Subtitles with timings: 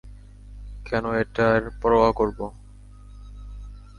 [0.85, 2.39] কেন এটার পরোয়া করব?